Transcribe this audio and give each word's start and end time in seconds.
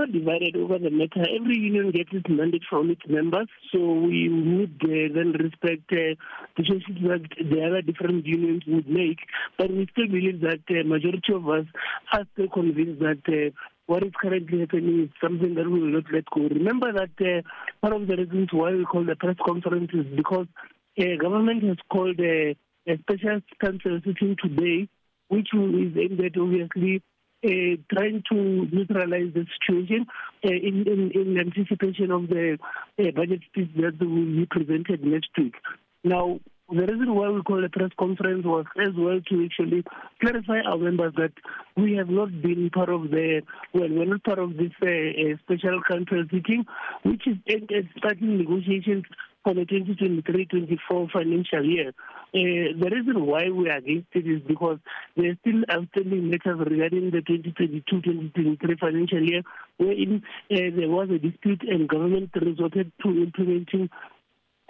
not 0.00 0.12
divided 0.12 0.56
over 0.56 0.78
the 0.78 0.90
matter. 0.90 1.24
Every 1.38 1.58
union 1.58 1.90
gets 1.90 2.10
its 2.12 2.28
mandate 2.28 2.62
from 2.68 2.90
its 2.90 3.02
members, 3.08 3.48
so 3.72 3.78
we 3.78 4.28
would 4.28 4.80
uh, 4.82 5.12
then 5.14 5.32
respect 5.32 5.92
uh, 5.92 6.16
the 6.56 6.62
choices 6.64 6.96
that 7.02 7.24
the 7.38 7.60
other 7.66 7.82
different 7.82 8.26
unions 8.26 8.62
would 8.66 8.88
make. 8.88 9.18
But 9.58 9.70
we 9.70 9.86
still 9.92 10.08
believe 10.08 10.40
that 10.40 10.60
the 10.68 10.80
uh, 10.80 10.84
majority 10.84 11.32
of 11.34 11.48
us 11.48 11.66
are 12.12 12.24
still 12.32 12.48
convinced 12.48 13.00
that 13.00 13.22
uh, 13.28 13.50
what 13.86 14.02
is 14.04 14.12
currently 14.20 14.60
happening 14.60 15.04
is 15.04 15.10
something 15.20 15.54
that 15.56 15.68
we 15.68 15.80
will 15.80 15.94
not 15.98 16.04
let 16.12 16.24
go. 16.30 16.42
Remember 16.42 16.92
that 16.92 17.14
uh, 17.20 17.42
one 17.80 17.92
of 17.92 18.06
the 18.06 18.16
reasons 18.16 18.48
why 18.52 18.72
we 18.72 18.84
call 18.84 19.04
the 19.04 19.16
press 19.16 19.36
conference 19.44 19.90
is 19.92 20.06
because 20.16 20.46
uh, 20.98 21.16
government 21.20 21.62
has 21.64 21.76
called 21.92 22.18
a, 22.20 22.56
special 23.02 23.40
council 23.60 24.00
sitting 24.04 24.36
today, 24.42 24.88
which 25.28 25.48
is 25.54 25.96
aimed 25.96 26.20
at 26.20 26.40
obviously 26.40 27.02
trying 27.42 28.22
to 28.30 28.68
neutralize 28.72 29.32
the 29.34 29.46
situation 29.60 30.06
uh, 30.44 30.50
in, 30.50 30.84
in, 30.86 31.10
in, 31.14 31.38
anticipation 31.38 32.10
of 32.10 32.28
the 32.28 32.58
uh, 32.98 33.10
budget 33.16 33.40
speech 33.50 33.70
that 33.76 33.98
will 34.00 34.26
be 34.26 34.46
presented 34.50 35.04
next 35.04 35.30
week. 35.38 35.54
Now, 36.04 36.40
the 36.68 36.86
reason 36.86 37.14
why 37.14 37.28
we 37.30 37.42
call 37.42 37.64
a 37.64 37.68
press 37.68 37.90
conference 37.98 38.44
was 38.44 38.64
as 38.80 38.94
well 38.96 39.20
to 39.28 39.44
actually 39.44 39.82
clarify 40.20 40.60
our 40.60 40.78
members 40.78 41.12
that 41.16 41.32
we 41.76 41.96
have 41.96 42.08
not 42.08 42.30
been 42.42 42.70
part 42.70 42.88
of 42.88 43.10
the, 43.10 43.42
well, 43.74 43.88
we're 43.90 44.04
not 44.04 44.22
part 44.22 44.38
of 44.38 44.56
this 44.56 44.70
uh, 44.82 45.36
special 45.42 45.80
council 45.90 46.24
sitting, 46.30 46.64
which 47.02 47.26
is 47.26 47.36
starting 47.98 48.38
negotiations 48.38 49.04
for 49.42 49.54
the 49.54 49.62
2023-24 49.62 51.10
financial 51.10 51.64
year. 51.64 51.88
Uh, 52.32 52.76
the 52.78 52.90
reason 52.92 53.26
why 53.26 53.48
we 53.48 53.68
are 53.68 53.78
against 53.78 54.08
it 54.12 54.26
is 54.26 54.42
because 54.46 54.78
there 55.16 55.30
are 55.30 55.36
still 55.40 55.62
outstanding 55.72 56.30
matters 56.30 56.58
regarding 56.58 57.10
the 57.10 57.22
2022-2023 57.22 58.78
financial 58.78 59.22
year, 59.22 59.42
wherein 59.78 60.22
uh, 60.50 60.56
there 60.76 60.88
was 60.88 61.08
a 61.10 61.18
dispute 61.18 61.62
and 61.66 61.88
government 61.88 62.30
resorted 62.34 62.92
to 63.02 63.08
implementing 63.08 63.88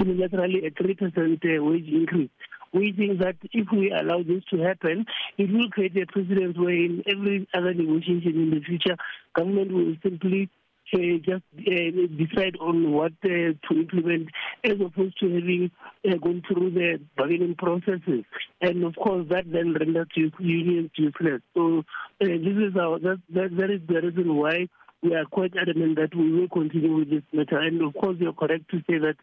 unilaterally 0.00 0.66
a 0.66 0.70
3% 0.70 1.58
uh, 1.58 1.62
wage 1.62 1.88
increase. 1.88 2.30
We 2.72 2.92
think 2.92 3.18
that 3.18 3.36
if 3.52 3.68
we 3.70 3.92
allow 3.92 4.22
this 4.22 4.42
to 4.50 4.58
happen, 4.62 5.04
it 5.36 5.52
will 5.52 5.68
create 5.68 5.94
a 5.96 6.06
precedent 6.06 6.58
where 6.58 6.70
in 6.70 7.02
every 7.06 7.46
other 7.54 7.74
negotiation 7.74 8.32
in 8.34 8.50
the 8.50 8.60
future, 8.60 8.96
government 9.36 9.72
will 9.72 9.94
simply 10.02 10.48
uh, 10.94 11.18
just 11.24 11.44
uh, 11.58 12.06
decide 12.16 12.56
on 12.60 12.92
what 12.92 13.12
uh, 13.24 13.28
to 13.28 13.70
implement 13.72 14.28
as 14.64 14.74
opposed 14.80 15.18
to 15.20 15.26
having 15.28 15.70
uh, 16.08 16.16
gone 16.16 16.42
through 16.46 16.70
the 16.70 17.00
bargaining 17.16 17.54
processes. 17.54 18.24
And 18.60 18.84
of 18.84 18.94
course, 18.96 19.26
that 19.30 19.50
then 19.50 19.74
renders 19.74 20.08
unions 20.38 20.90
useless. 20.94 21.42
So 21.54 21.78
uh, 21.78 22.26
this 22.26 22.56
is 22.68 22.76
our, 22.80 22.98
that, 23.00 23.20
that, 23.34 23.56
that 23.56 23.70
is 23.70 23.80
the 23.88 24.00
reason 24.00 24.36
why 24.36 24.68
we 25.02 25.14
are 25.14 25.24
quite 25.24 25.52
adamant 25.60 25.96
that 25.96 26.14
we 26.14 26.32
will 26.32 26.48
continue 26.48 26.96
with 26.96 27.10
this 27.10 27.22
matter. 27.32 27.58
And 27.58 27.82
of 27.82 27.94
course, 27.94 28.16
you're 28.20 28.32
correct 28.32 28.70
to 28.70 28.78
say 28.88 28.98
that 28.98 29.16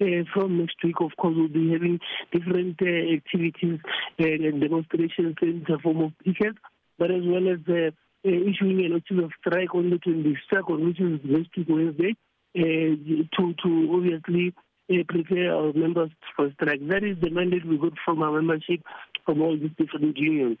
uh, 0.00 0.24
from 0.32 0.58
next 0.58 0.76
week, 0.82 0.96
of 1.00 1.10
course, 1.16 1.34
we'll 1.36 1.48
be 1.48 1.72
having 1.72 2.00
different 2.32 2.80
uh, 2.80 3.14
activities 3.14 3.80
and 4.18 4.60
demonstrations 4.60 5.36
in 5.42 5.64
the 5.68 5.78
form 5.82 6.00
of 6.02 6.12
pickets, 6.24 6.58
but 6.98 7.10
as 7.10 7.22
well 7.24 7.48
as 7.48 7.58
uh, 7.68 7.90
issuing 8.26 8.84
a 8.84 8.88
notice 8.88 9.24
of 9.24 9.30
strike 9.40 9.74
on 9.74 9.90
the 9.90 9.96
22nd, 9.96 10.86
which 10.86 11.00
is 11.00 11.20
next 11.24 11.56
week 11.56 11.66
Wednesday, 11.68 12.16
to, 12.54 13.54
to 13.62 13.90
obviously 13.94 14.54
uh, 14.90 15.02
prepare 15.08 15.54
our 15.54 15.72
members 15.72 16.10
for 16.34 16.50
strike. 16.54 16.80
That 16.88 17.04
is 17.04 17.16
the 17.20 17.30
mandate 17.30 17.66
we 17.66 17.78
got 17.78 17.92
from 18.04 18.22
our 18.22 18.40
membership 18.40 18.80
from 19.24 19.42
all 19.42 19.56
these 19.56 19.70
different 19.78 20.16
unions. 20.16 20.58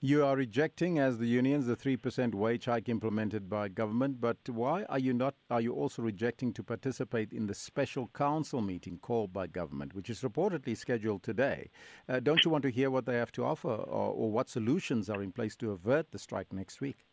You 0.00 0.24
are 0.24 0.36
rejecting, 0.36 0.98
as 0.98 1.18
the 1.18 1.26
unions, 1.26 1.66
the 1.66 1.76
three 1.76 1.96
percent 1.96 2.34
wage 2.34 2.66
hike 2.66 2.88
implemented 2.88 3.48
by 3.48 3.68
government. 3.68 4.20
But 4.20 4.36
why 4.48 4.84
are 4.84 4.98
you 4.98 5.12
not? 5.12 5.34
Are 5.50 5.60
you 5.60 5.72
also 5.72 6.02
rejecting 6.02 6.52
to 6.54 6.62
participate 6.62 7.32
in 7.32 7.46
the 7.46 7.54
special 7.54 8.08
council 8.14 8.60
meeting 8.60 8.98
called 8.98 9.32
by 9.32 9.46
government, 9.46 9.94
which 9.94 10.10
is 10.10 10.20
reportedly 10.20 10.76
scheduled 10.76 11.22
today? 11.22 11.70
Uh, 12.08 12.20
don't 12.20 12.44
you 12.44 12.50
want 12.50 12.62
to 12.62 12.70
hear 12.70 12.90
what 12.90 13.06
they 13.06 13.16
have 13.16 13.32
to 13.32 13.44
offer, 13.44 13.68
or, 13.68 14.12
or 14.12 14.30
what 14.30 14.48
solutions 14.48 15.10
are 15.10 15.22
in 15.22 15.32
place 15.32 15.56
to 15.56 15.72
avert 15.72 16.12
the 16.12 16.18
strike 16.18 16.52
next 16.52 16.80
week? 16.80 17.06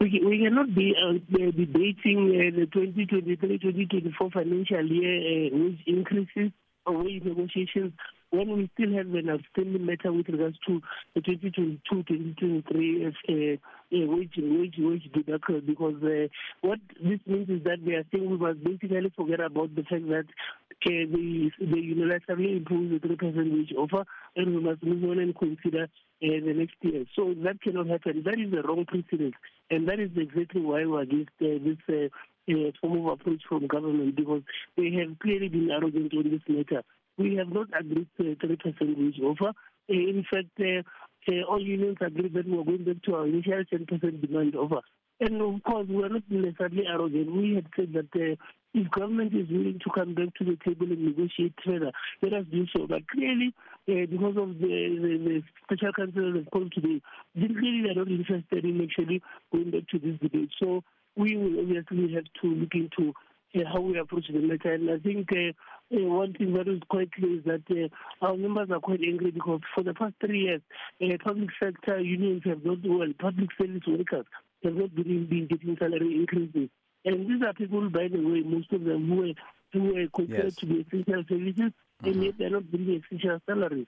We, 0.00 0.20
we 0.26 0.38
cannot 0.42 0.74
be 0.74 0.94
uh, 0.98 1.12
debating 1.32 2.34
uh, 2.34 2.58
the 2.58 2.66
2023-2024 2.66 4.32
financial 4.32 4.84
year 4.84 5.46
uh, 5.46 5.56
wage 5.56 5.78
increases 5.86 6.50
or 6.86 7.04
wage 7.04 7.22
negotiations 7.22 7.92
when 8.32 8.56
we 8.56 8.70
still 8.74 8.92
have 8.96 9.06
an 9.14 9.28
outstanding 9.28 9.84
matter 9.84 10.10
with 10.12 10.28
regards 10.28 10.56
to 10.66 10.80
the 11.14 11.20
2022-2023 11.20 13.06
uh, 13.06 13.32
uh, 13.32 14.06
wage 14.06 14.32
wage 14.38 14.74
wage 14.78 15.10
deduction 15.12 15.62
because 15.66 16.02
uh, 16.02 16.26
what 16.62 16.78
this 17.02 17.20
means 17.26 17.50
is 17.50 17.62
that 17.64 17.78
we 17.84 17.94
are 17.94 18.04
saying 18.10 18.30
we 18.30 18.38
must 18.38 18.64
basically 18.64 19.12
forget 19.14 19.40
about 19.40 19.74
the 19.74 19.82
fact 19.82 20.08
that 20.08 20.24
uh, 20.24 21.04
the 21.12 21.50
the 21.60 21.76
unilaterally 21.76 22.56
improve 22.56 22.90
the 22.90 22.98
three 23.06 23.16
percent 23.16 23.52
wage 23.52 23.72
offer 23.76 24.04
and 24.36 24.54
we 24.54 24.60
must 24.62 24.82
move 24.82 25.04
on 25.10 25.18
and 25.18 25.38
consider 25.38 25.84
uh, 25.84 25.86
the 26.20 26.54
next 26.54 26.76
year. 26.80 27.04
So 27.14 27.34
that 27.44 27.60
cannot 27.60 27.88
happen. 27.88 28.22
That 28.24 28.40
is 28.40 28.50
the 28.50 28.62
wrong 28.62 28.86
precedent, 28.86 29.34
and 29.70 29.86
that 29.88 30.00
is 30.00 30.10
exactly 30.16 30.62
why 30.62 30.86
we're 30.86 31.02
against 31.02 31.32
uh, 31.40 31.60
this. 31.62 32.10
Uh, 32.50 32.72
form 32.80 33.06
of 33.06 33.20
approach 33.20 33.40
from 33.48 33.68
government 33.68 34.16
because 34.16 34.42
they 34.76 34.90
have 34.90 35.16
clearly 35.20 35.48
been 35.48 35.70
arrogant 35.70 36.12
on 36.12 36.28
this 36.28 36.40
matter 36.48 36.82
we 37.18 37.36
have 37.36 37.48
not 37.48 37.68
agreed 37.78 38.08
to 38.18 38.32
a 38.32 38.36
3% 38.36 38.98
wage 38.98 39.20
offer. 39.22 39.48
Uh, 39.48 39.92
in 39.92 40.24
fact, 40.30 40.48
uh, 40.60 41.32
all 41.48 41.60
unions 41.60 41.98
agreed 42.00 42.34
that 42.34 42.46
we 42.46 42.58
are 42.58 42.64
going 42.64 42.84
back 42.84 43.02
to 43.04 43.14
our 43.14 43.26
initial 43.26 43.62
10% 43.72 44.20
demand 44.20 44.56
offer. 44.56 44.80
And 45.20 45.40
of 45.40 45.62
course, 45.62 45.86
we 45.88 46.02
are 46.02 46.08
not 46.08 46.22
necessarily 46.28 46.84
arrogant. 46.88 47.32
We 47.32 47.54
had 47.54 47.66
said 47.76 47.92
that 47.92 48.08
uh, 48.16 48.34
if 48.74 48.90
government 48.90 49.32
is 49.34 49.48
willing 49.50 49.78
to 49.84 49.90
come 49.94 50.14
back 50.14 50.34
to 50.38 50.44
the 50.44 50.58
table 50.64 50.90
and 50.90 51.04
negotiate 51.04 51.54
further, 51.64 51.92
let 52.22 52.32
us 52.32 52.46
do 52.50 52.66
so. 52.74 52.86
But 52.88 53.06
clearly, 53.08 53.54
uh, 53.88 54.06
because 54.10 54.36
of 54.36 54.58
the, 54.58 54.72
the, 54.98 55.12
the 55.22 55.42
special 55.62 55.92
council 55.92 56.32
that 56.32 56.50
called 56.50 56.72
today, 56.72 57.00
clearly 57.36 57.90
are 57.90 57.94
not 57.94 58.08
interested 58.08 58.64
in 58.64 58.80
actually 58.82 59.22
going 59.52 59.70
back 59.70 59.86
to 59.92 59.98
this 60.00 60.18
debate. 60.18 60.50
So 60.58 60.82
we 61.16 61.36
will 61.36 61.60
obviously 61.60 62.14
have 62.14 62.24
to 62.42 62.48
look 62.48 62.74
into 62.74 63.12
uh, 63.54 63.68
how 63.70 63.80
we 63.80 63.98
approach 63.98 64.26
the 64.32 64.38
matter. 64.40 64.72
And 64.72 64.90
I 64.90 64.98
think 64.98 65.28
uh, 65.32 65.52
uh, 65.94 66.04
one 66.04 66.32
thing 66.32 66.54
that 66.54 66.68
is 66.68 66.80
quite 66.88 67.12
clear 67.12 67.38
is 67.38 67.44
that 67.44 67.62
uh, 67.70 68.24
our 68.24 68.36
members 68.36 68.70
are 68.70 68.80
quite 68.80 69.00
angry 69.06 69.30
because 69.30 69.60
for 69.74 69.82
the 69.82 69.94
past 69.94 70.14
three 70.24 70.42
years, 70.42 70.62
uh, 71.02 71.16
public 71.22 71.50
sector 71.60 72.00
unions 72.00 72.42
have 72.44 72.64
not, 72.64 72.78
well, 72.84 73.12
public 73.18 73.50
service 73.60 73.82
workers 73.86 74.26
have 74.64 74.74
not 74.74 74.94
been, 74.94 75.26
been 75.26 75.46
getting 75.48 75.76
salary 75.78 76.14
increases. 76.14 76.70
And 77.04 77.28
these 77.28 77.42
are 77.46 77.52
people, 77.52 77.90
by 77.90 78.08
the 78.08 78.18
way, 78.18 78.40
most 78.40 78.72
of 78.72 78.84
them 78.84 79.08
who 79.08 79.16
were, 79.16 79.32
who 79.72 79.94
were 79.94 80.06
considered 80.14 80.44
yes. 80.44 80.56
to 80.56 80.66
be 80.66 80.80
essential 80.80 81.24
services, 81.28 81.56
mm-hmm. 81.58 82.06
and 82.06 82.24
yet 82.24 82.34
they're 82.38 82.50
not 82.50 82.70
getting 82.70 83.02
essential 83.04 83.40
salaries. 83.46 83.86